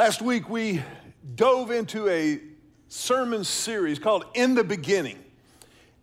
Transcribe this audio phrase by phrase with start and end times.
[0.00, 0.82] Last week we
[1.34, 2.40] dove into a
[2.88, 5.18] sermon series called In the Beginning.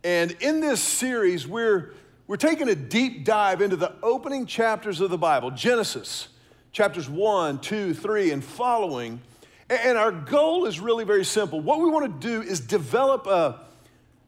[0.04, 1.96] And in this series, we're,
[2.28, 6.28] we're taking a deep dive into the opening chapters of the Bible Genesis,
[6.72, 9.20] chapters 1, 2, 3, and following.
[9.68, 11.60] And our goal is really very simple.
[11.60, 13.62] What we want to do is develop a,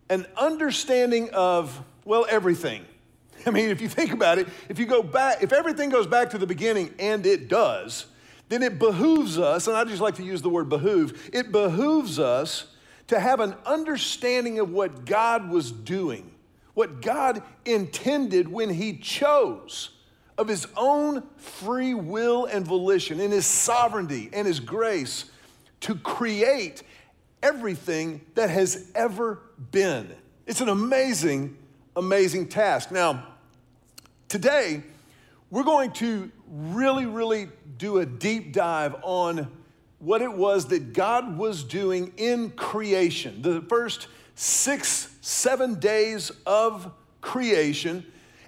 [0.09, 2.85] an understanding of, well, everything.
[3.45, 6.31] I mean, if you think about it, if you go back, if everything goes back
[6.31, 8.07] to the beginning, and it does,
[8.49, 12.20] then it behooves us, and I just like to use the word behoove, it behooves
[12.20, 12.66] us
[13.07, 16.32] to have an understanding of what God was doing,
[16.73, 19.91] what God intended when He chose
[20.38, 25.26] of His own free will and volition, in His sovereignty and His grace
[25.82, 26.84] to create
[27.41, 29.40] everything that has ever
[29.71, 30.10] been.
[30.45, 31.57] It's an amazing,
[31.95, 32.91] amazing task.
[32.91, 33.26] Now,
[34.27, 34.84] today,
[35.51, 39.49] we're going to really, really do a deep dive on
[39.99, 43.41] what it was that God was doing in creation.
[43.41, 48.05] The first six, seven days of creation.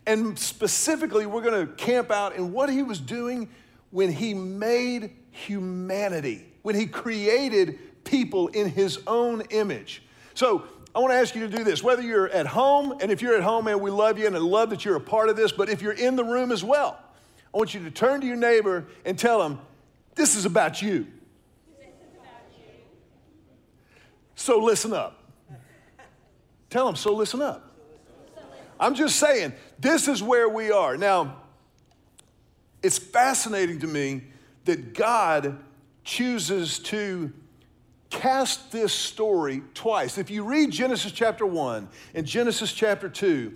[0.07, 3.49] And specifically, we're going to camp out in what he was doing
[3.91, 10.03] when he made humanity, when he created people in his own image.
[10.33, 10.63] So,
[10.93, 13.35] I want to ask you to do this, whether you're at home, and if you're
[13.35, 15.53] at home, man, we love you and I love that you're a part of this,
[15.53, 16.99] but if you're in the room as well,
[17.53, 19.59] I want you to turn to your neighbor and tell him,
[20.15, 21.07] This is about you.
[24.35, 25.19] So listen up.
[26.71, 27.75] Tell him, so listen up.
[28.79, 30.97] I'm just saying, this is where we are.
[30.97, 31.37] Now,
[32.81, 34.23] it's fascinating to me
[34.65, 35.59] that God
[36.03, 37.31] chooses to
[38.09, 40.17] cast this story twice.
[40.17, 43.53] If you read Genesis chapter 1 and Genesis chapter 2,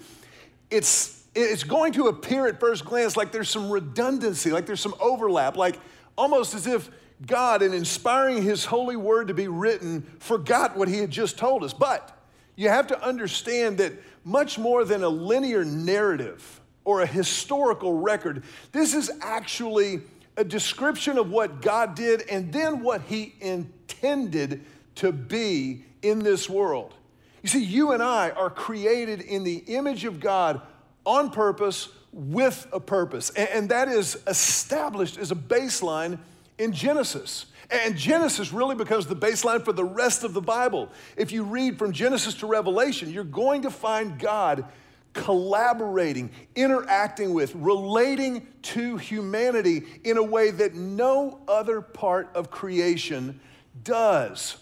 [0.70, 4.96] it's it's going to appear at first glance like there's some redundancy, like there's some
[5.00, 5.78] overlap, like
[6.18, 6.90] almost as if
[7.26, 11.64] God, in inspiring His holy word to be written, forgot what He had just told
[11.64, 11.74] us.
[11.74, 12.18] But
[12.56, 18.44] you have to understand that much more than a linear narrative or a historical record,
[18.72, 20.02] this is actually
[20.38, 24.64] a description of what God did and then what He intended
[24.96, 26.94] to be in this world.
[27.42, 30.62] You see, you and I are created in the image of God
[31.06, 33.30] on purpose with a purpose.
[33.32, 36.18] And, that is established as a baseline
[36.58, 37.48] in Genesis.
[37.70, 40.90] And Genesis really becomes the baseline for the rest of the Bible.
[41.18, 44.66] If you read from Genesis to Revelation, you're going to find God
[45.14, 53.40] collaborating, interacting with, relating to humanity in a way that no other part of creation
[53.84, 54.58] does.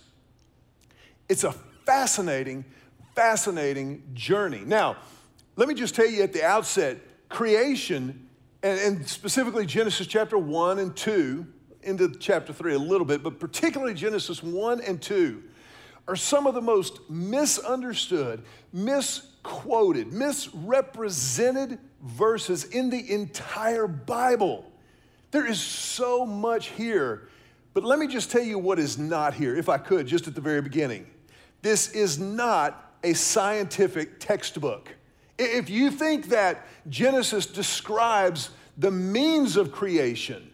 [1.27, 1.51] It's a
[1.85, 2.65] fascinating,
[3.15, 4.61] fascinating journey.
[4.65, 4.97] Now,
[5.55, 6.99] let me just tell you at the outset
[7.29, 8.27] creation,
[8.61, 11.45] and, and specifically Genesis chapter 1 and 2,
[11.83, 15.43] into chapter 3 a little bit, but particularly Genesis 1 and 2,
[16.07, 24.71] are some of the most misunderstood, misquoted, misrepresented verses in the entire Bible.
[25.31, 27.29] There is so much here,
[27.73, 30.35] but let me just tell you what is not here, if I could, just at
[30.35, 31.07] the very beginning.
[31.61, 34.89] This is not a scientific textbook.
[35.37, 40.51] If you think that Genesis describes the means of creation,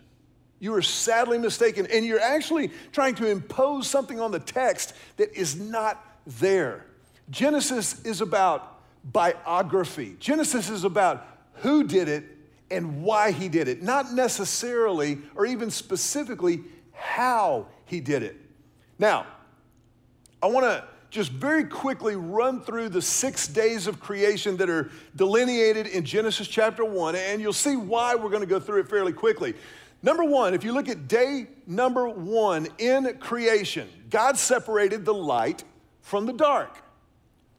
[0.59, 5.33] you are sadly mistaken, and you're actually trying to impose something on the text that
[5.33, 6.85] is not there.
[7.29, 11.25] Genesis is about biography, Genesis is about
[11.55, 12.25] who did it
[12.71, 16.63] and why he did it, not necessarily or even specifically
[16.93, 18.35] how he did it.
[18.97, 19.25] Now,
[20.41, 24.91] I want to just very quickly run through the six days of creation that are
[25.15, 28.89] delineated in Genesis chapter one, and you'll see why we're going to go through it
[28.89, 29.55] fairly quickly.
[30.01, 35.63] Number one, if you look at day number one in creation, God separated the light
[36.01, 36.77] from the dark.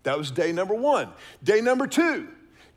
[0.05, 1.11] That was day number one.
[1.43, 2.29] Day number two,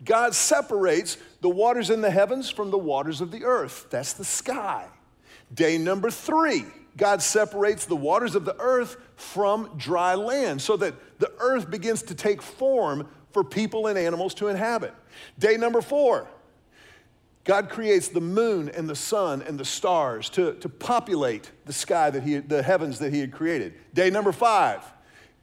[0.04, 3.88] God separates the waters in the heavens from the waters of the earth.
[3.90, 4.88] That's the sky.
[5.54, 6.66] Day number three,
[6.96, 12.04] God separates the waters of the earth from dry land so that the earth begins
[12.04, 14.94] to take form for people and animals to inhabit.
[15.40, 16.28] Day number four,
[17.44, 22.10] God creates the moon and the sun and the stars to, to populate the sky
[22.10, 23.74] that he, the heavens that he had created.
[23.94, 24.82] Day number five,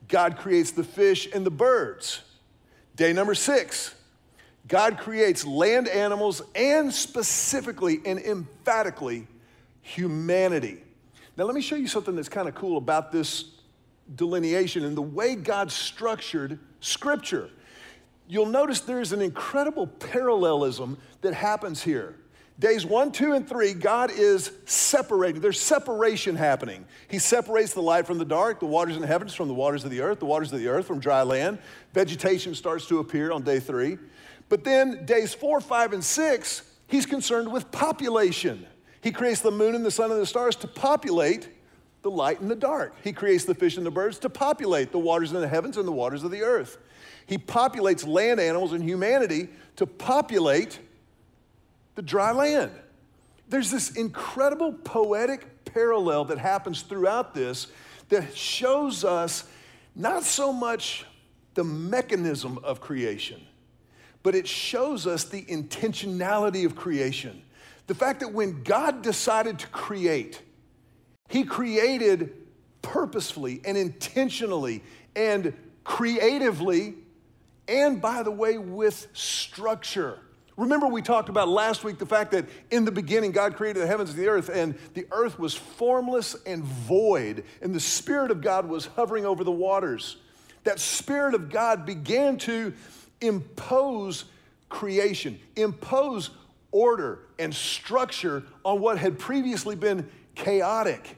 [0.09, 2.23] God creates the fish and the birds.
[2.97, 3.95] Day number six,
[4.67, 9.27] God creates land animals and specifically and emphatically
[9.83, 10.83] humanity.
[11.41, 13.47] Now, let me show you something that's kind of cool about this
[14.15, 17.49] delineation and the way God structured Scripture.
[18.29, 22.17] You'll notice there's an incredible parallelism that happens here.
[22.59, 25.41] Days one, two, and three, God is separating.
[25.41, 26.85] There's separation happening.
[27.09, 29.83] He separates the light from the dark, the waters in the heavens from the waters
[29.83, 31.59] of the earth, the waters of the earth from dry land.
[31.95, 33.97] Vegetation starts to appear on day three.
[34.51, 38.67] But then days four, five, and six, he's concerned with population.
[39.01, 41.49] He creates the moon and the sun and the stars to populate
[42.03, 42.95] the light and the dark.
[43.03, 45.87] He creates the fish and the birds to populate the waters in the heavens and
[45.87, 46.79] the waters of the earth.
[47.27, 50.79] He populates land animals and humanity to populate
[51.95, 52.73] the dry land.
[53.49, 57.67] There's this incredible poetic parallel that happens throughout this
[58.09, 59.45] that shows us
[59.95, 61.05] not so much
[61.55, 63.41] the mechanism of creation,
[64.23, 67.43] but it shows us the intentionality of creation.
[67.91, 70.41] The fact that when God decided to create,
[71.29, 72.33] He created
[72.83, 74.85] purposefully and intentionally
[75.17, 75.53] and
[75.83, 76.95] creatively,
[77.67, 80.21] and by the way, with structure.
[80.57, 83.89] Remember, we talked about last week the fact that in the beginning, God created the
[83.89, 88.41] heavens and the earth, and the earth was formless and void, and the Spirit of
[88.41, 90.17] God was hovering over the waters.
[90.63, 92.73] That Spirit of God began to
[93.21, 94.27] impose
[94.69, 96.31] creation, impose
[96.73, 101.17] order and structure on what had previously been chaotic,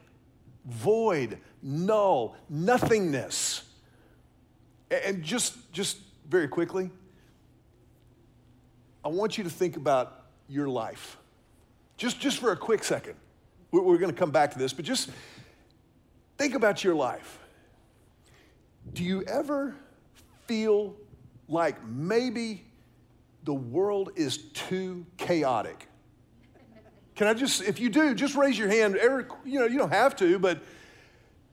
[0.65, 3.65] void, null, nothingness.
[4.91, 6.91] And just, just very quickly,
[9.05, 11.17] I want you to think about your life.
[11.97, 13.15] Just, just for a quick second.
[13.71, 15.11] We're, going to come back to this, but just
[16.37, 17.39] think about your life.
[18.93, 19.75] Do you ever
[20.47, 20.95] feel
[21.49, 22.65] like maybe
[23.45, 25.89] the world is too chaotic?
[27.15, 28.97] Can I just, if you do, just raise your hand.
[28.97, 30.63] Eric, you know, you don't have to, but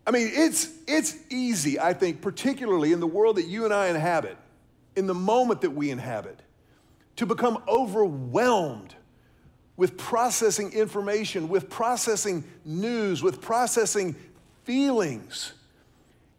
[0.07, 3.87] I mean, it's, it's easy, I think, particularly in the world that you and I
[3.87, 4.37] inhabit,
[4.95, 6.41] in the moment that we inhabit
[7.17, 8.95] to become overwhelmed
[9.75, 14.15] with processing information, with processing news, with processing
[14.63, 15.53] feelings.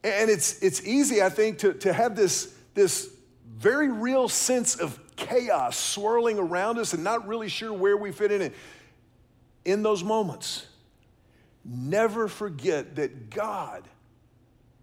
[0.05, 3.11] And it's, it's easy, I think, to, to have this, this
[3.57, 8.33] very real sense of chaos swirling around us and not really sure where we fit
[8.33, 8.55] in it.
[9.65, 10.67] In those moments,
[11.65, 13.85] never forget that God,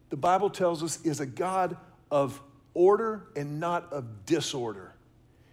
[0.09, 1.75] the Bible tells us, is a God
[2.11, 2.39] of
[2.73, 4.93] order and not of disorder.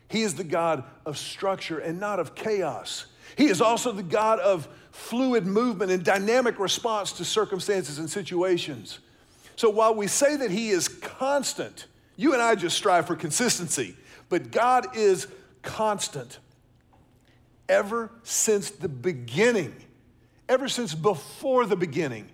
[0.08, 3.06] He is the God of structure and not of chaos.
[3.36, 8.98] He is also the God of fluid movement and dynamic response to circumstances and situations.
[9.56, 11.86] So while we say that He is constant,
[12.16, 13.96] you and I just strive for consistency,
[14.34, 15.28] but God is
[15.62, 16.40] constant.
[17.68, 19.72] Ever since the beginning,
[20.48, 22.28] ever since before the beginning,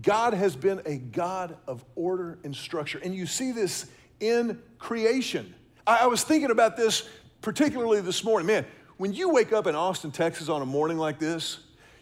[0.00, 3.00] God has been a God of order and structure.
[3.02, 3.86] And you see this
[4.20, 5.52] in creation.
[5.84, 7.08] I, was thinking about this
[7.40, 8.46] particularly this morning.
[8.46, 8.64] Man,
[8.96, 11.58] when you wake up in Austin, Texas on a morning like this,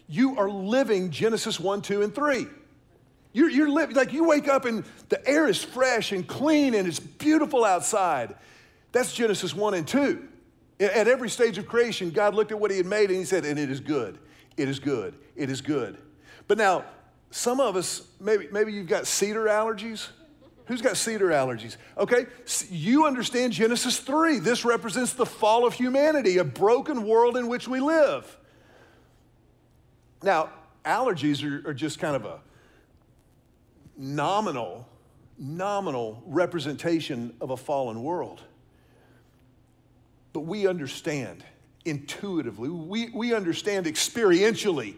[0.07, 2.47] you are living Genesis 1, 2, and 3.
[3.33, 6.87] You're, you're living, like you wake up and the air is fresh and clean and
[6.87, 8.37] it's beautiful outside.
[8.95, 10.29] That's Genesis 1 and 2.
[10.79, 13.45] At every stage of creation, God looked at what He had made and He said,
[13.45, 14.19] and it is good,
[14.57, 15.99] it is good, it is good.
[16.47, 16.85] But now,
[17.33, 20.09] some of us, maybe, maybe you've got cedar allergies.
[20.67, 21.77] Who's got cedar allergies?
[21.99, 22.27] Okay,
[22.71, 24.39] you understand Genesis 3.
[24.39, 28.39] This represents the fall of humanity, a broken world in which we live.
[30.23, 30.51] Now,
[30.85, 32.41] allergies are, are just kind of a
[33.97, 34.89] nominal,
[35.37, 38.41] nominal representation of a fallen world.
[40.35, 41.43] But we understand
[41.87, 44.97] intuitively, we, we understand experientially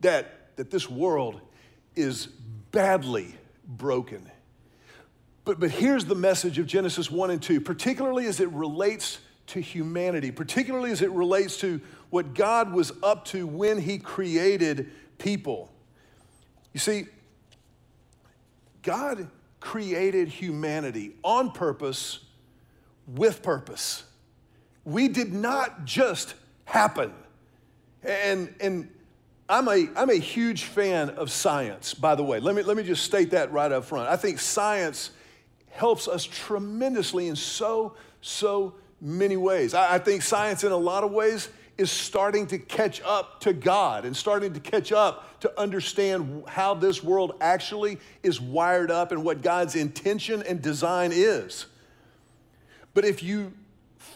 [0.00, 1.40] that, that this world
[1.94, 3.36] is badly
[3.68, 4.28] broken
[5.44, 9.60] but, but here's the message of Genesis 1 and 2, particularly as it relates to
[9.60, 15.70] humanity, particularly as it relates to what God was up to when He created people.
[16.72, 17.06] You see,
[18.82, 22.20] God created humanity on purpose,
[23.06, 24.04] with purpose.
[24.84, 26.34] We did not just
[26.64, 27.12] happen.
[28.02, 28.88] And, and
[29.48, 32.40] I'm, a, I'm a huge fan of science, by the way.
[32.40, 34.08] Let me, let me just state that right up front.
[34.08, 35.10] I think science
[35.70, 39.74] helps us tremendously in so, so many ways.
[39.74, 41.48] I, I think science, in a lot of ways,
[41.78, 46.74] is starting to catch up to God and starting to catch up to understand how
[46.74, 51.66] this world actually is wired up and what God's intention and design is.
[52.94, 53.52] But if you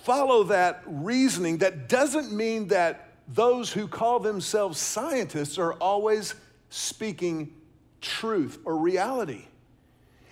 [0.07, 6.37] follow that reasoning, that doesn't mean that those who call themselves scientists are always
[6.71, 7.53] speaking
[8.01, 9.47] truth or reality.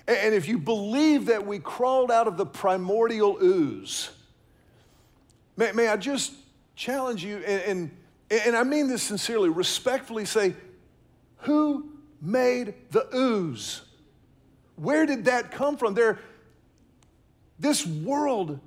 [0.07, 4.11] And if you believe that we crawled out of the primordial ooze,
[5.57, 6.35] may, may I just
[6.77, 7.91] challenge you, and,
[8.31, 10.55] and, and I mean this sincerely, respectfully say,
[11.39, 11.91] who
[12.23, 13.81] made the ooze?
[14.77, 15.95] Where did that come from?
[15.95, 16.21] There,
[17.59, 18.61] this world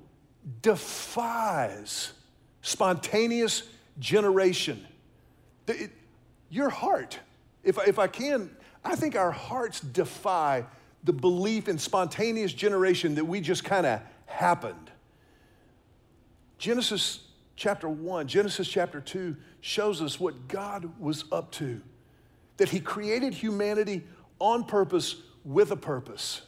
[0.62, 2.12] defies
[2.62, 3.62] spontaneous
[3.98, 4.84] generation.
[5.66, 5.90] It,
[6.50, 7.18] your heart,
[7.62, 8.50] if, if I can,
[8.84, 10.64] I think our hearts defy
[11.04, 14.90] the belief in spontaneous generation that we just kind of happened.
[16.58, 17.20] Genesis
[17.56, 21.80] chapter 1, Genesis chapter 2 shows us what God was up to.
[22.56, 24.04] That He created humanity
[24.38, 26.42] on purpose with a purpose.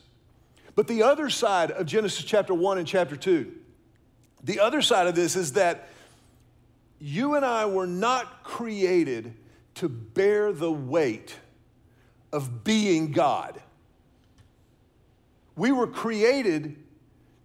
[0.75, 3.53] But the other side of Genesis chapter 1 and chapter 2,
[4.45, 5.89] the other side of this is that
[6.99, 9.35] you and I were not created
[9.77, 11.37] to bear the weight
[12.33, 13.61] of being God.
[15.57, 16.77] We were created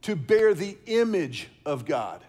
[0.03, 2.23] to bear the image of God.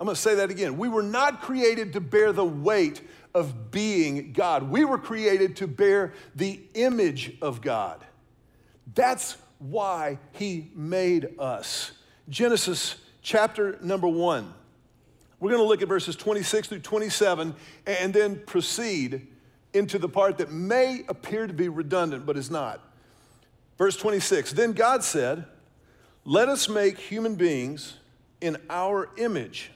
[0.00, 0.78] I'm going to say that again.
[0.78, 3.02] We were not created to bear the weight
[3.34, 4.70] of being God.
[4.70, 8.04] We were created to bear the image of God.
[8.94, 11.92] That's why He made us.
[12.28, 14.52] Genesis chapter number one.
[15.40, 17.54] We're going to look at verses 26 through 27
[17.86, 19.26] and then proceed
[19.72, 22.80] into the part that may appear to be redundant, but is not.
[23.78, 25.46] Verse 26 Then God said,
[26.24, 27.94] Let us make human beings
[28.40, 29.70] in our image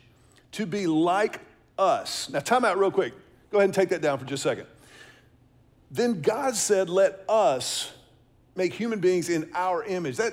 [0.52, 1.40] to be like
[1.78, 2.30] us.
[2.30, 3.14] Now, time out real quick.
[3.50, 4.66] Go ahead and take that down for just a second.
[5.90, 7.92] Then God said, Let us
[8.54, 10.16] make human beings in our image.
[10.16, 10.32] That,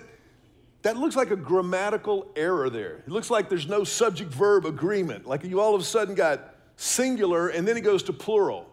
[0.83, 2.97] that looks like a grammatical error there.
[2.97, 6.55] It looks like there's no subject verb agreement, like you all of a sudden got
[6.75, 8.69] singular and then it goes to plural.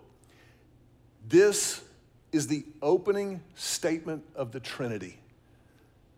[1.29, 1.83] This
[2.33, 5.19] is the opening statement of the Trinity.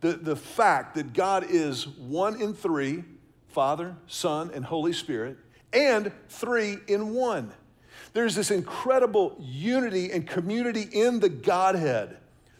[0.01, 3.05] The, the fact that God is one in three
[3.49, 5.37] Father, Son, and Holy Spirit,
[5.75, 7.53] and three in one.
[8.15, 12.17] There's this incredible unity and community in the Godhead.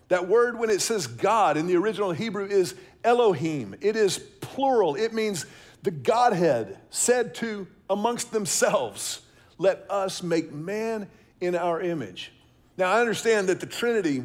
[0.09, 3.75] That word, when it says God in the original Hebrew, is Elohim.
[3.81, 4.95] It is plural.
[4.95, 5.47] It means
[5.83, 9.23] the Godhead said to amongst themselves,
[9.59, 11.09] Let us make man
[11.41, 12.33] in our image.
[12.77, 14.23] Now, I understand that the Trinity,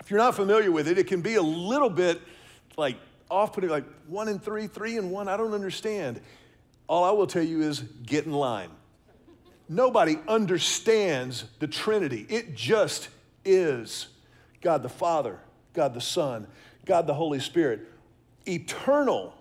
[0.00, 2.20] if you're not familiar with it, it can be a little bit
[2.76, 2.96] like
[3.30, 5.28] off putting, like one and three, three and one.
[5.28, 6.20] I don't understand.
[6.86, 8.68] All I will tell you is get in line.
[9.68, 13.08] Nobody understands the Trinity, it just
[13.44, 14.08] is.
[14.60, 15.38] God the Father,
[15.72, 16.46] God the Son,
[16.84, 17.88] God the Holy Spirit,
[18.46, 19.34] eternal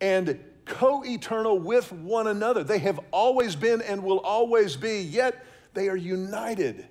[0.00, 2.64] and co eternal with one another.
[2.64, 6.86] They have always been and will always be, yet they are united.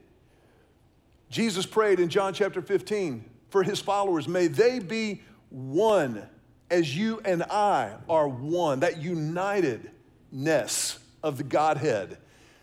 [1.29, 6.27] Jesus prayed in John chapter 15 for his followers, may they be one
[6.69, 12.17] as you and I are one, that unitedness of the Godhead.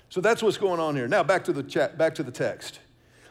[0.09, 1.09] So that's what's going on here.
[1.09, 2.81] Now back to the chat, back to the text.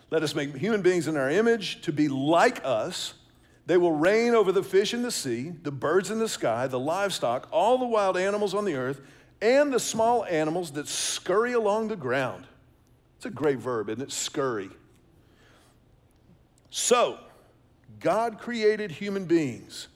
[0.10, 3.14] Let us make human beings in our image to be like us.
[3.72, 6.78] They will reign over the fish in the sea, the birds in the sky, the
[6.78, 9.00] livestock, all the wild animals on the earth,
[9.42, 12.48] and the small animals that scurry along the ground.
[13.16, 14.12] It's a great verb, isn't it?
[14.12, 14.72] Scurry.
[16.70, 17.18] So,
[18.02, 19.88] God created human beings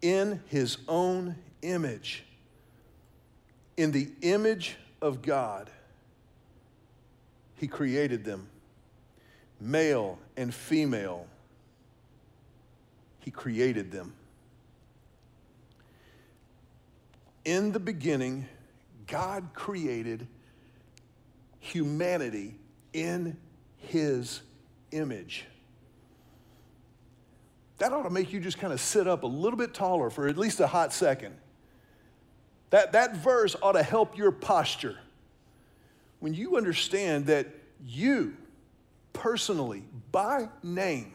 [0.00, 2.24] in his own image.
[3.76, 5.68] In the image of God,
[7.56, 8.46] he created them
[9.60, 11.26] male and female,
[13.24, 14.12] He created them.
[17.46, 18.46] In the beginning,
[19.06, 20.26] God created
[21.58, 22.56] humanity
[22.92, 23.38] in
[23.78, 24.42] His
[24.92, 25.46] image.
[27.78, 30.28] That ought to make you just kind of sit up a little bit taller for
[30.28, 31.34] at least a hot second.
[32.68, 34.98] That, that verse ought to help your posture.
[36.20, 37.46] When you understand that
[37.82, 38.36] you,
[39.14, 41.14] personally, by name,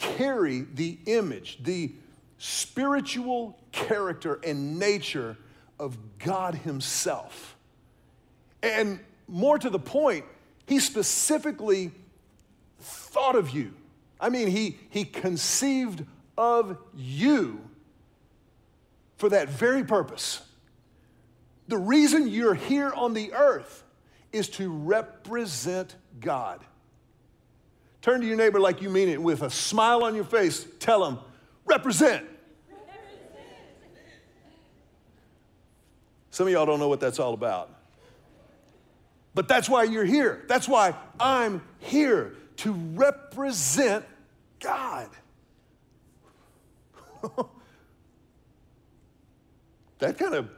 [0.00, 1.92] carry the image, the
[2.38, 5.36] spiritual character and nature
[5.78, 7.56] of God Himself.
[8.62, 10.24] And more to the point,
[10.66, 11.92] He specifically
[12.80, 13.74] thought of you.
[14.18, 16.04] I mean, He, he conceived
[16.38, 17.60] of you
[19.18, 20.40] for that very purpose.
[21.68, 23.84] The reason you're here on the earth
[24.32, 26.64] is to represent God.
[28.02, 30.66] Turn to your neighbor like you mean it with a smile on your face.
[30.78, 31.18] Tell them,
[31.66, 32.26] represent.
[36.30, 37.68] Some of y'all don't know what that's all about.
[39.34, 40.44] But that's why you're here.
[40.48, 44.04] That's why I'm here to represent
[44.60, 45.10] God.
[49.98, 50.48] that kind of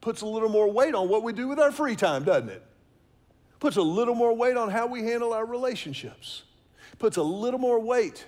[0.00, 2.62] puts a little more weight on what we do with our free time, doesn't it?
[3.58, 6.44] Puts a little more weight on how we handle our relationships.
[7.00, 8.24] Puts a little more weight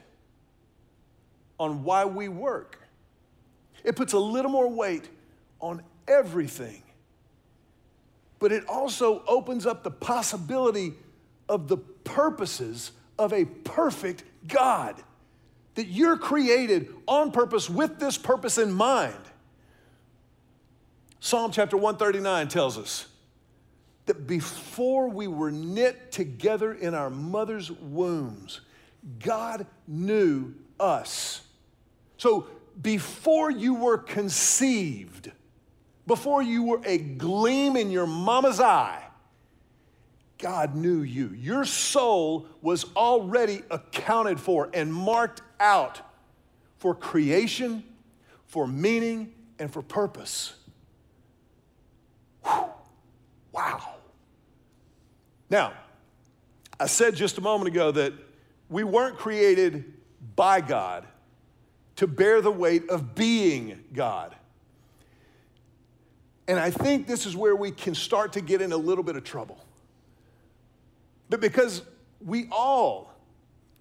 [1.60, 2.78] on why we work.
[3.84, 5.08] It puts a little more weight
[5.60, 6.82] on everything.
[8.38, 10.94] But it also opens up the possibility
[11.48, 15.00] of the purposes of a perfect God.
[15.74, 19.14] That you're created on purpose with this purpose in mind.
[21.20, 23.06] Psalm chapter 139 tells us
[24.06, 28.60] that before we were knit together in our mother's wombs,
[29.20, 31.42] God knew us.
[32.16, 32.46] So
[32.80, 35.30] before you were conceived,
[36.06, 39.02] before you were a gleam in your mama's eye,
[40.38, 41.28] God knew you.
[41.28, 46.00] Your soul was already accounted for and marked out
[46.78, 47.84] for creation,
[48.46, 50.54] for meaning, and for purpose.
[52.44, 52.64] Whew.
[53.52, 53.94] Wow.
[55.50, 55.74] Now,
[56.80, 58.12] I said just a moment ago that
[58.68, 59.92] we weren't created
[60.34, 61.06] by God
[61.96, 64.34] to bear the weight of being God.
[66.48, 69.16] And I think this is where we can start to get in a little bit
[69.16, 69.62] of trouble.
[71.28, 71.82] But because
[72.24, 73.12] we all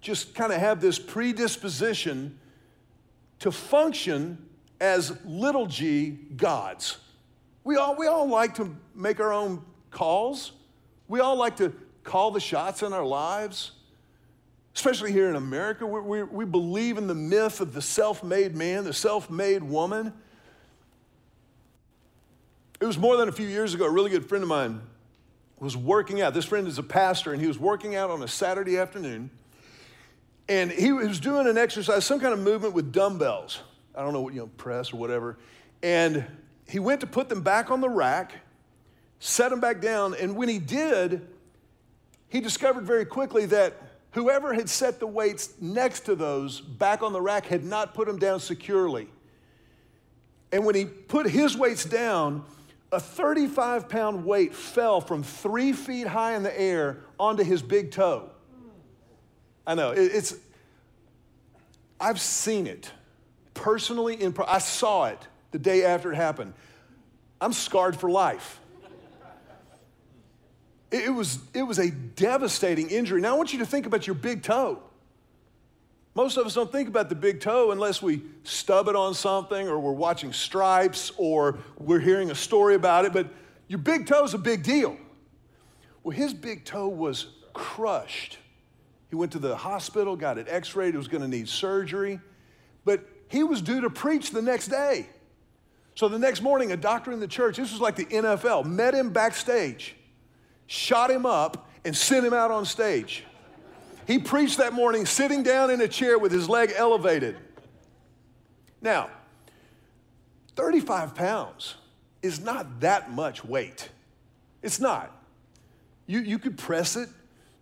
[0.00, 2.38] just kind of have this predisposition
[3.38, 4.46] to function
[4.80, 6.98] as little g gods.
[7.64, 10.52] We all, we all like to make our own calls.
[11.08, 11.72] We all like to
[12.04, 13.72] call the shots in our lives,
[14.74, 15.86] especially here in America.
[15.86, 19.62] We, we, we believe in the myth of the self made man, the self made
[19.62, 20.12] woman.
[22.80, 24.80] It was more than a few years ago, a really good friend of mine
[25.60, 26.34] was working out.
[26.34, 29.30] This friend is a pastor, and he was working out on a Saturday afternoon.
[30.48, 33.60] And he was doing an exercise, some kind of movement with dumbbells.
[33.94, 35.38] I don't know what, you know, press or whatever.
[35.80, 36.26] And
[36.72, 38.32] he went to put them back on the rack,
[39.18, 41.28] set them back down, and when he did,
[42.30, 43.74] he discovered very quickly that
[44.12, 48.06] whoever had set the weights next to those back on the rack had not put
[48.06, 49.10] them down securely.
[50.50, 52.42] And when he put his weights down,
[52.90, 57.90] a 35 pound weight fell from three feet high in the air onto his big
[57.90, 58.30] toe.
[59.66, 60.36] I know, it's,
[62.00, 62.90] I've seen it
[63.52, 66.54] personally, in, I saw it the day after it happened.
[67.40, 68.58] I'm scarred for life.
[70.90, 73.22] It, was, it was a devastating injury.
[73.22, 74.82] Now, I want you to think about your big toe.
[76.14, 79.66] Most of us don't think about the big toe unless we stub it on something
[79.66, 83.28] or we're watching stripes or we're hearing a story about it, but
[83.68, 84.98] your big toe is a big deal.
[86.02, 88.38] Well, his big toe was crushed.
[89.08, 92.20] He went to the hospital, got it x rayed, it was going to need surgery,
[92.84, 95.06] but he was due to preach the next day.
[95.94, 98.94] So the next morning, a doctor in the church, this was like the NFL, met
[98.94, 99.94] him backstage,
[100.66, 103.24] shot him up, and sent him out on stage.
[104.06, 107.36] He preached that morning sitting down in a chair with his leg elevated.
[108.80, 109.10] Now,
[110.56, 111.76] 35 pounds
[112.20, 113.90] is not that much weight.
[114.62, 115.16] It's not.
[116.06, 117.08] You, you could press it,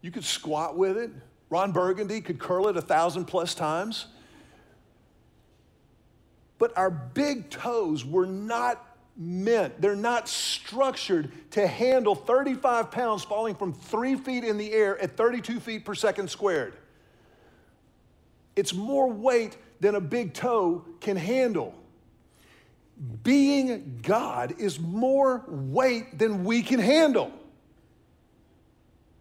[0.00, 1.10] you could squat with it.
[1.50, 4.06] Ron Burgundy could curl it a thousand plus times.
[6.60, 13.54] But our big toes were not meant, they're not structured to handle 35 pounds falling
[13.54, 16.74] from three feet in the air at 32 feet per second squared.
[18.54, 21.74] It's more weight than a big toe can handle.
[23.22, 27.32] Being God is more weight than we can handle.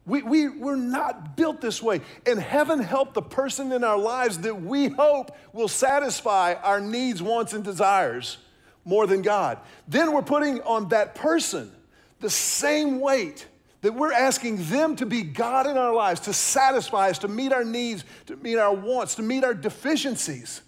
[0.10, 2.02] We, we, we're not built this way.
[2.26, 7.22] And heaven help the person in our lives that we hope will satisfy our needs,
[7.22, 8.40] wants, and desires
[8.86, 9.60] more than God.
[9.88, 11.72] Then we're putting on that person
[12.20, 13.48] the same weight
[13.82, 17.54] that we're asking them to be God in our lives, to satisfy us, to meet
[17.54, 20.62] our needs, to meet our wants, to meet our deficiencies.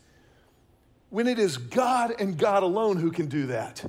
[1.10, 3.84] When it is God and God alone who can do that.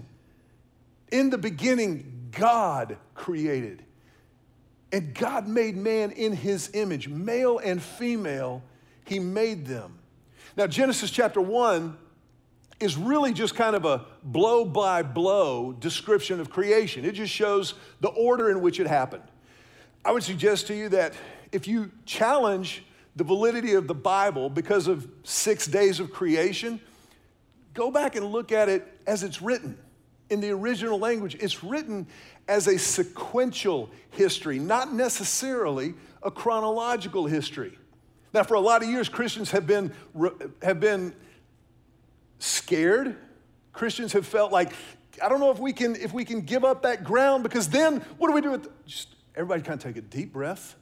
[1.12, 3.85] In the beginning, God created.
[4.92, 8.62] And God made man in his image, male and female,
[9.07, 9.98] he made them.
[10.55, 11.96] Now, Genesis chapter 1
[12.78, 17.07] is really just kind of a blow by blow description of creation.
[17.07, 19.22] It just shows the order in which it happened.
[20.05, 21.14] I would suggest to you that
[21.52, 22.85] if you challenge
[23.16, 26.81] the validity of the Bible because of six days of creation,
[27.72, 29.78] go back and look at it as it's written
[30.33, 31.37] in the original language.
[31.37, 32.07] It's written
[32.49, 37.79] as a sequential history, not necessarily a chronological history.
[38.33, 39.92] Now, for a lot of years, Christians have been,
[40.62, 41.14] have been
[42.38, 43.16] scared.
[43.75, 44.73] Christians have felt like
[45.23, 48.01] I don't know if we can if we can give up that ground because then
[48.16, 50.75] what do we do with just everybody kind of take a deep breath.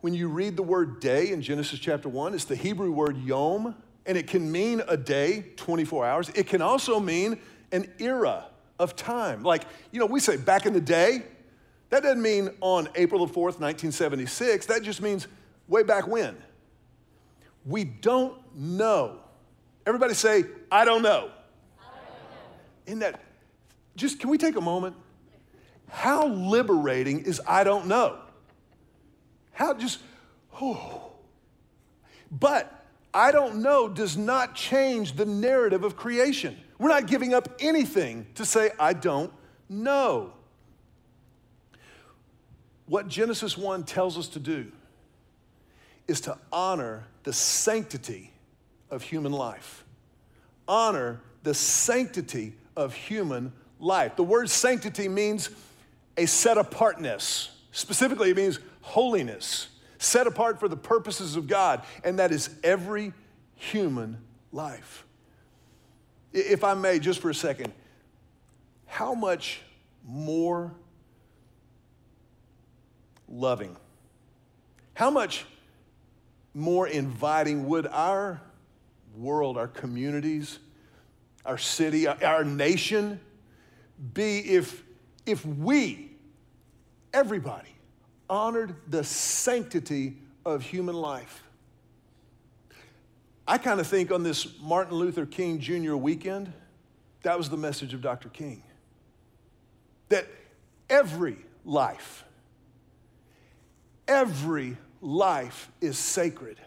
[0.00, 3.74] When you read the word day in Genesis chapter 1, it's the Hebrew word yom,
[4.04, 6.28] and it can mean a day, 24 hours.
[6.30, 7.38] It can also mean
[7.74, 8.46] an era
[8.78, 9.42] of time.
[9.42, 11.22] Like, you know, we say back in the day,
[11.90, 14.66] that doesn't mean on April the 4th, 1976.
[14.66, 15.26] That just means
[15.68, 16.36] way back when.
[17.66, 19.20] We don't know.
[19.86, 21.30] Everybody say, I don't know.
[22.86, 23.20] In that,
[23.96, 24.96] just can we take a moment?
[25.88, 28.18] How liberating is I don't know?
[29.52, 30.00] How just,
[30.60, 31.12] oh.
[32.30, 32.83] But
[33.14, 36.56] I don't know does not change the narrative of creation.
[36.78, 39.32] We're not giving up anything to say, I don't
[39.68, 40.32] know.
[42.86, 44.70] What Genesis 1 tells us to do
[46.06, 48.32] is to honor the sanctity
[48.90, 49.84] of human life.
[50.66, 54.16] Honor the sanctity of human life.
[54.16, 55.50] The word sanctity means
[56.16, 57.50] a set apartness.
[57.72, 59.68] Specifically, it means holiness,
[60.04, 63.12] set apart for the purposes of God, and that is every
[63.54, 64.18] human
[64.52, 65.06] life.
[66.32, 67.72] If I may, just for a second,
[68.86, 69.62] how much
[70.06, 70.72] more
[73.28, 73.76] loving,
[74.94, 75.46] how much
[76.54, 78.40] more inviting would our
[79.16, 80.58] world, our communities,
[81.44, 83.20] our city, our nation
[84.12, 84.82] be if,
[85.26, 86.10] if we,
[87.12, 87.73] everybody,
[88.28, 91.42] honored the sanctity of human life.
[93.46, 95.96] I kind of think on this Martin Luther King Jr.
[95.96, 96.52] weekend,
[97.22, 98.28] that was the message of Dr.
[98.28, 98.62] King.
[100.08, 100.26] That
[100.88, 102.24] every life,
[104.08, 106.58] every life is sacred.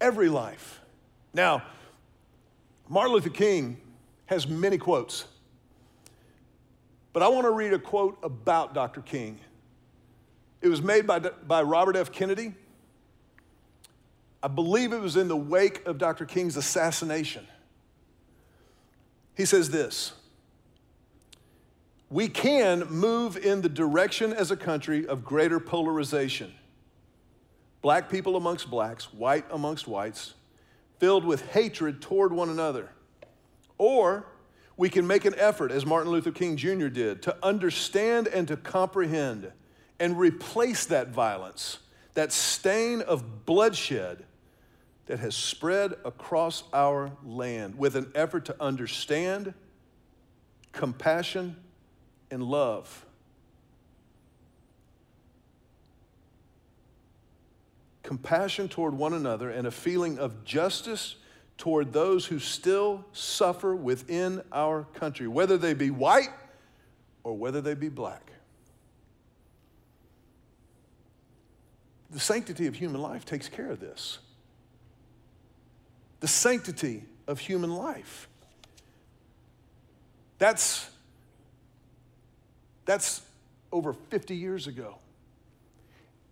[0.00, 0.80] Every life.
[1.32, 1.62] Now,
[2.88, 3.80] Martin Luther King
[4.26, 5.26] has many quotes.
[7.12, 9.02] But I want to read a quote about Dr.
[9.02, 9.38] King.
[10.60, 12.12] It was made by, by Robert F.
[12.12, 12.54] Kennedy.
[14.42, 16.24] I believe it was in the wake of Dr.
[16.24, 17.46] King's assassination.
[19.36, 20.12] He says this
[22.10, 26.52] We can move in the direction as a country of greater polarization.
[27.82, 30.34] Black people amongst blacks, white amongst whites,
[30.98, 32.90] filled with hatred toward one another.
[33.76, 34.26] Or
[34.76, 36.88] we can make an effort, as Martin Luther King Jr.
[36.88, 39.52] did, to understand and to comprehend
[40.00, 41.78] and replace that violence,
[42.14, 44.24] that stain of bloodshed
[45.06, 49.52] that has spread across our land with an effort to understand,
[50.72, 51.56] compassion,
[52.30, 53.04] and love.
[58.02, 61.16] Compassion toward one another and a feeling of justice
[61.62, 66.30] toward those who still suffer within our country, whether they be white
[67.22, 68.32] or whether they be black.
[72.10, 74.18] The sanctity of human life takes care of this.
[76.18, 78.26] The sanctity of human life.
[80.38, 80.90] That's,
[82.86, 83.22] that's
[83.70, 84.96] over 50 years ago.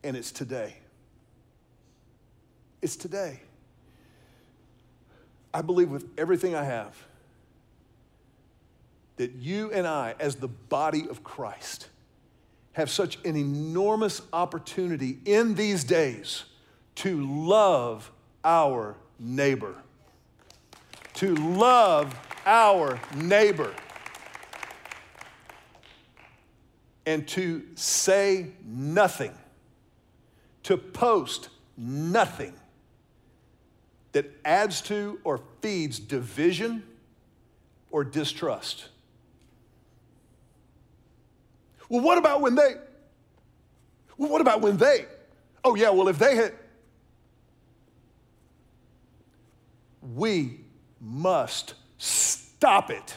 [0.03, 0.75] And it's today.
[2.83, 3.43] It's today.
[5.53, 6.97] I believe with everything I have
[9.17, 11.89] that you and I, as the body of Christ,
[12.73, 16.45] have such an enormous opportunity in these days
[16.97, 18.11] to love
[18.45, 19.75] our neighbor.
[21.15, 22.15] To love
[22.47, 23.75] our neighbor.
[27.05, 29.35] And to say nothing,
[30.63, 32.55] to post nothing
[34.13, 36.83] that adds to or feeds division
[37.91, 38.89] or distrust.
[41.89, 42.75] Well, what about when they?
[44.17, 45.07] Well, what about when they?
[45.65, 46.55] Oh, yeah, well, if they had.
[50.15, 50.61] We
[51.01, 53.17] must stop it.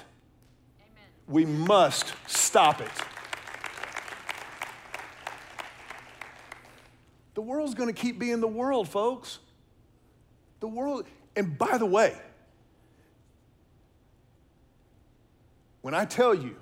[0.79, 1.05] Amen.
[1.27, 2.91] We must stop it.
[7.35, 9.39] The world's to keep being the world, folks.
[10.63, 12.15] The world, and by the way,
[15.81, 16.55] when I tell you,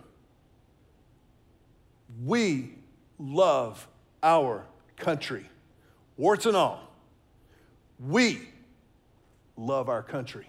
[2.26, 2.74] we
[3.20, 3.88] love
[4.24, 5.48] our country,
[6.18, 6.82] warts and all,
[8.00, 8.42] we
[9.56, 10.48] love our country.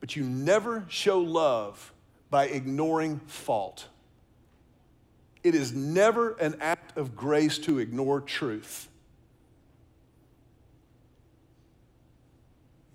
[0.00, 1.94] But you never show love
[2.28, 3.86] by ignoring fault.
[5.42, 8.90] It is never an act of grace to ignore truth.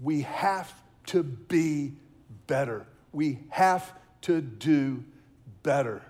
[0.03, 0.71] We have
[1.07, 1.93] to be
[2.45, 2.85] better.
[3.13, 3.91] We have
[4.23, 5.03] to do
[5.63, 6.01] better.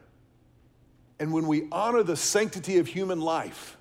[1.20, 3.78] And when we honor the sanctity of human life,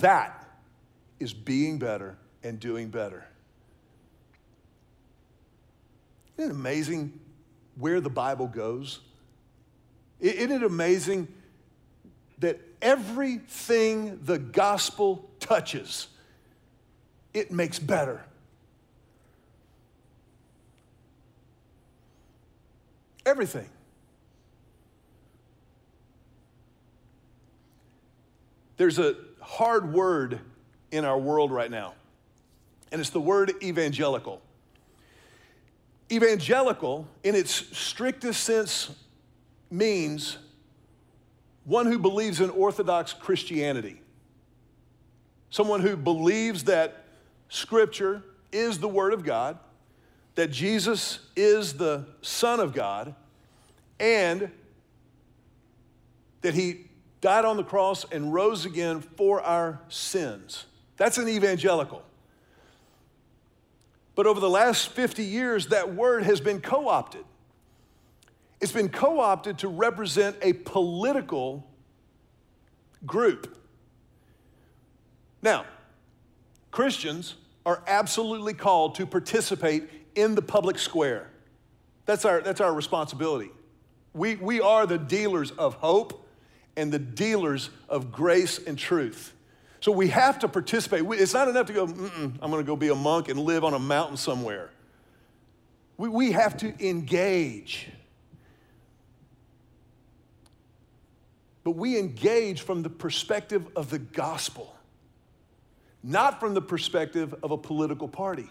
[0.00, 0.48] that
[1.20, 3.26] is being better and doing better.
[6.36, 7.20] Isn't it amazing
[7.76, 9.00] where the Bible goes?
[10.20, 11.28] Isn't it amazing
[12.38, 16.08] that everything the gospel touches,
[17.32, 18.24] it makes better?
[23.26, 23.68] Everything.
[28.76, 30.40] There's a hard word
[30.90, 31.94] in our world right now,
[32.90, 34.42] and it's the word evangelical.
[36.10, 38.90] Evangelical, in its strictest sense,
[39.70, 40.38] means
[41.64, 44.00] one who believes in Orthodox Christianity,
[45.50, 47.04] someone who believes that
[47.48, 49.58] Scripture is the Word of God,
[50.34, 53.14] that Jesus is the Son of God,
[54.00, 54.50] and
[56.40, 56.86] that He
[57.20, 60.66] died on the cross and rose again for our sins.
[60.96, 62.02] That's an evangelical.
[64.14, 67.24] But over the last 50 years, that word has been co opted.
[68.60, 71.66] It's been co opted to represent a political
[73.04, 73.58] group.
[75.42, 75.66] Now,
[76.70, 77.34] Christians
[77.66, 81.30] are absolutely called to participate in the public square.
[82.06, 83.50] That's our, that's our responsibility.
[84.12, 86.28] We, we are the dealers of hope
[86.76, 89.32] and the dealers of grace and truth.
[89.80, 91.04] So we have to participate.
[91.20, 93.74] It's not enough to go, I'm going to go be a monk and live on
[93.74, 94.70] a mountain somewhere.
[95.96, 97.88] We, we have to engage.
[101.62, 104.74] But we engage from the perspective of the gospel,
[106.02, 108.48] not from the perspective of a political party.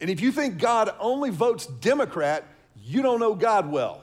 [0.00, 2.44] And if you think God only votes Democrat,
[2.82, 4.02] you don't know God well.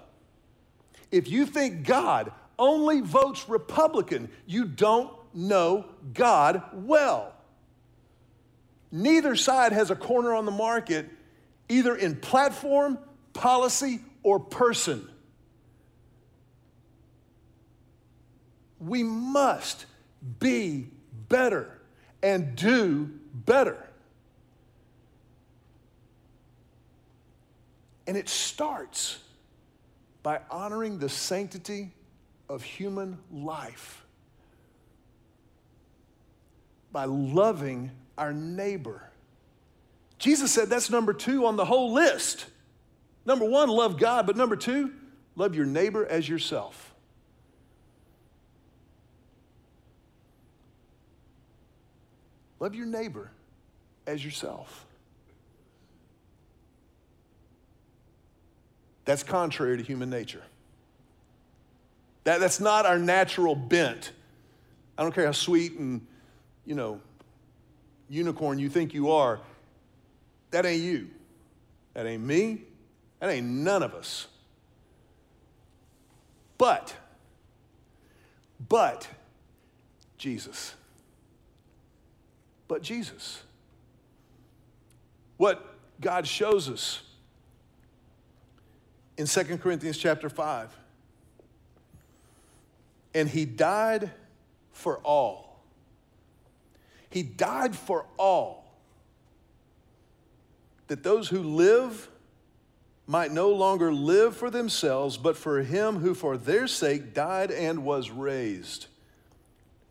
[1.12, 7.34] If you think God only votes Republican, you don't know God well.
[8.92, 11.10] Neither side has a corner on the market,
[11.70, 12.98] either in platform,
[13.34, 15.08] policy, or person.
[18.80, 19.86] We must
[20.40, 20.88] be
[21.28, 21.80] better
[22.22, 23.87] and do better.
[28.08, 29.20] And it starts
[30.24, 31.92] by honoring the sanctity
[32.50, 34.06] of human life
[36.92, 39.04] by loving our neighbor.
[40.18, 42.48] Jesus said that's number two on the whole list.
[43.24, 44.92] Number one, love God, but number two,
[45.36, 46.96] love your neighbor as yourself.
[52.60, 53.30] Love your neighbor
[54.08, 54.87] as yourself.
[59.08, 60.44] That's contrary to human nature.
[62.26, 64.12] That, that's not our natural bent.
[64.98, 66.06] I don't care how sweet and
[66.66, 67.00] you know,
[68.10, 69.40] unicorn you think you are,
[70.52, 71.08] that ain't you.
[71.94, 72.64] That ain't me.
[73.22, 74.28] That ain't none of us.
[76.58, 76.94] But,
[78.68, 79.08] but
[80.18, 80.74] Jesus.
[82.68, 83.42] But Jesus.
[85.38, 85.66] What
[86.02, 87.04] God shows us
[89.18, 90.76] in 2 Corinthians chapter 5.
[93.14, 94.12] And he died
[94.72, 95.48] for all
[97.10, 98.66] he died for all,
[100.88, 102.10] that those who live
[103.08, 107.84] might no longer live for themselves, but for him who for their sake died and
[107.84, 108.88] was raised.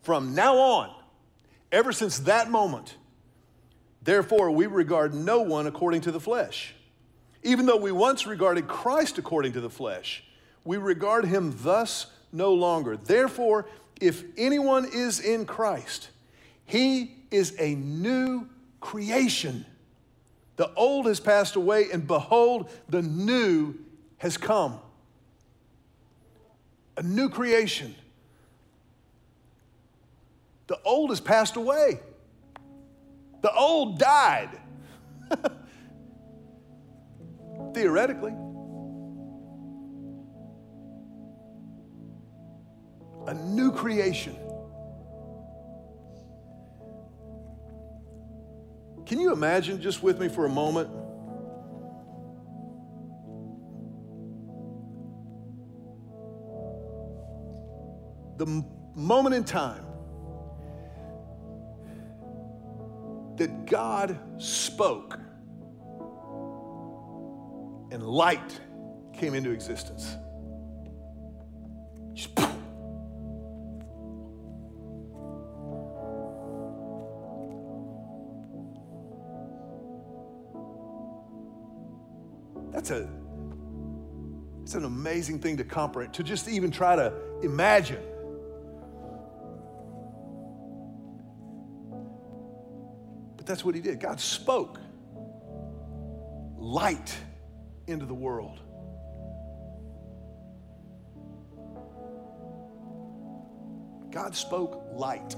[0.03, 0.95] From now on,
[1.71, 2.95] ever since that moment,
[4.03, 6.75] therefore we regard no one according to the flesh.
[7.43, 10.23] Even though we once regarded Christ according to the flesh,
[10.63, 12.97] we regard him thus no longer.
[12.97, 13.67] Therefore,
[14.01, 16.09] if anyone is in Christ,
[16.65, 18.47] he is a new
[18.79, 19.65] creation.
[20.57, 23.75] The old has passed away, and behold, the new
[24.17, 24.79] has come.
[26.97, 27.95] A new creation.
[30.65, 31.99] The old has passed away.
[33.41, 34.49] The old died.
[37.73, 38.33] Theoretically.
[43.27, 44.35] A new creation.
[49.05, 50.89] Can you imagine just with me for a moment?
[58.37, 58.63] The
[58.95, 59.85] moment in time
[63.37, 65.19] that God spoke
[67.97, 68.59] and light
[69.11, 70.15] came into existence.
[72.13, 72.35] Just.
[82.71, 83.09] That's a
[84.61, 88.03] it's an amazing thing to comprehend, to just even try to imagine.
[93.37, 93.99] But that's what he did.
[93.99, 94.79] God spoke
[96.57, 97.17] light
[97.87, 98.59] into the world.
[104.11, 105.35] God spoke light.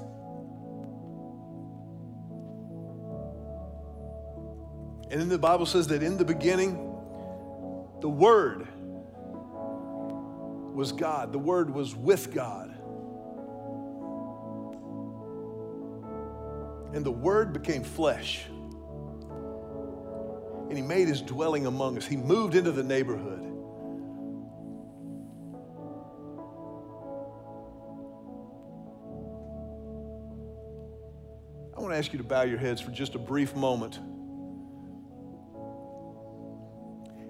[5.12, 6.76] And then the Bible says that in the beginning,
[8.00, 8.68] the Word
[10.74, 12.70] was God, the Word was with God.
[16.94, 18.46] And the Word became flesh.
[20.69, 22.05] And He made His dwelling among us.
[22.05, 23.45] He moved into the neighborhood.
[31.75, 33.99] I want to ask you to bow your heads for just a brief moment.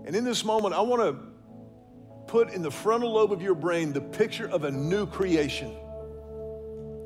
[0.06, 1.16] And in this moment, I want to
[2.26, 5.76] put in the frontal lobe of your brain the picture of a new creation.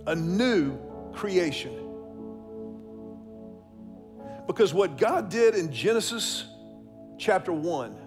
[0.08, 0.78] A new
[1.14, 1.83] creation.
[4.48, 6.46] Because what God did in Genesis
[7.18, 7.98] chapter 1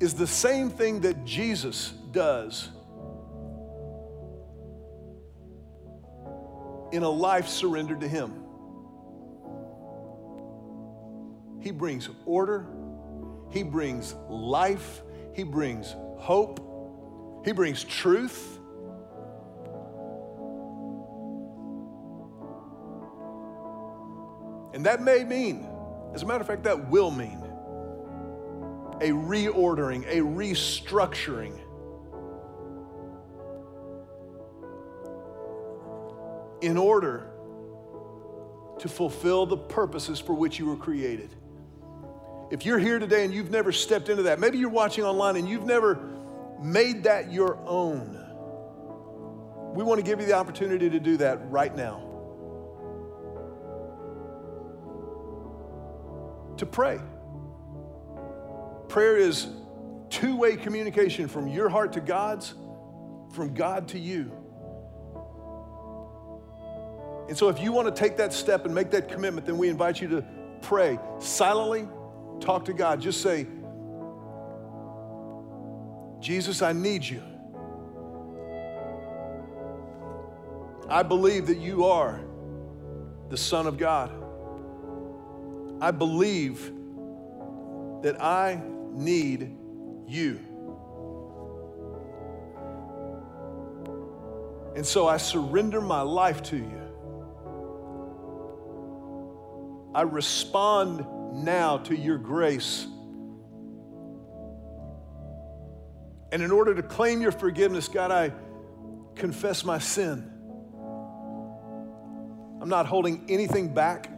[0.00, 2.68] is the same thing that Jesus does
[6.92, 8.44] in a life surrendered to Him.
[11.60, 12.66] He brings order,
[13.50, 15.02] He brings life,
[15.34, 16.60] He brings hope,
[17.44, 18.57] He brings truth.
[24.78, 25.66] And that may mean,
[26.14, 27.42] as a matter of fact, that will mean
[29.00, 31.58] a reordering, a restructuring.
[36.60, 37.28] In order
[38.78, 41.30] to fulfill the purposes for which you were created.
[42.52, 45.48] If you're here today and you've never stepped into that, maybe you're watching online and
[45.48, 45.98] you've never
[46.62, 48.14] made that your own,
[49.74, 52.07] we want to give you the opportunity to do that right now.
[56.58, 56.98] To pray.
[58.88, 59.46] Prayer is
[60.10, 62.54] two way communication from your heart to God's,
[63.32, 64.32] from God to you.
[67.28, 69.68] And so, if you want to take that step and make that commitment, then we
[69.68, 70.24] invite you to
[70.62, 71.86] pray silently,
[72.40, 73.00] talk to God.
[73.00, 73.46] Just say,
[76.20, 77.22] Jesus, I need you.
[80.88, 82.20] I believe that you are
[83.28, 84.17] the Son of God.
[85.80, 86.72] I believe
[88.02, 88.60] that I
[88.92, 89.56] need
[90.06, 90.40] you.
[94.74, 96.82] And so I surrender my life to you.
[99.94, 101.04] I respond
[101.44, 102.86] now to your grace.
[106.30, 108.32] And in order to claim your forgiveness, God, I
[109.16, 110.30] confess my sin.
[112.60, 114.10] I'm not holding anything back.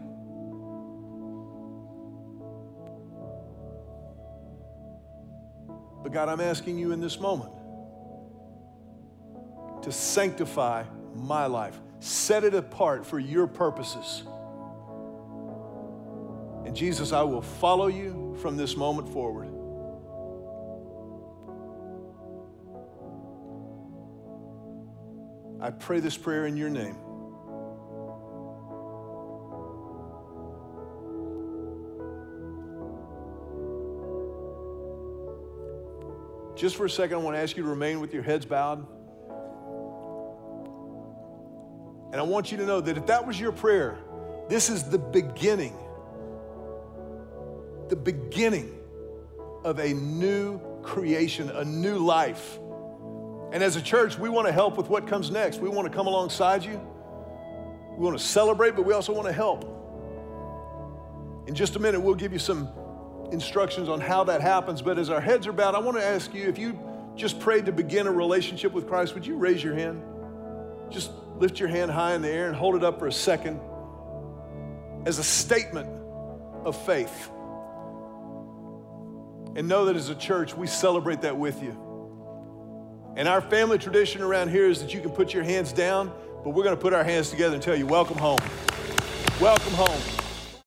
[6.10, 7.52] But God, I'm asking you in this moment
[9.84, 10.82] to sanctify
[11.14, 14.24] my life, set it apart for your purposes.
[16.66, 19.46] And Jesus, I will follow you from this moment forward.
[25.62, 26.96] I pray this prayer in your name.
[36.60, 38.86] Just for a second, I want to ask you to remain with your heads bowed.
[42.12, 43.96] And I want you to know that if that was your prayer,
[44.50, 45.74] this is the beginning,
[47.88, 48.78] the beginning
[49.64, 52.58] of a new creation, a new life.
[53.52, 55.60] And as a church, we want to help with what comes next.
[55.60, 56.78] We want to come alongside you.
[57.96, 59.64] We want to celebrate, but we also want to help.
[61.48, 62.68] In just a minute, we'll give you some
[63.32, 64.82] instructions on how that happens.
[64.82, 66.78] But as our heads are bowed, I want to ask you if you
[67.16, 70.02] just prayed to begin a relationship with Christ, would you raise your hand?
[70.90, 73.60] Just lift your hand high in the air and hold it up for a second
[75.06, 75.88] as a statement
[76.64, 77.30] of faith.
[79.56, 81.76] And know that as a church, we celebrate that with you.
[83.16, 86.12] And our family tradition around here is that you can put your hands down,
[86.44, 88.38] but we're going to put our hands together and tell you, welcome home.
[89.40, 90.19] Welcome home.